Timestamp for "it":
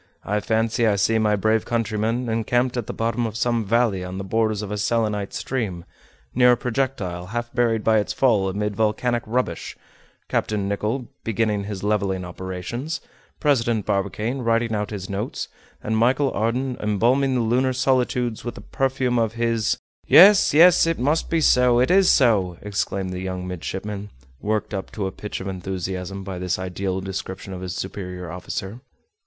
20.87-20.97, 21.79-21.91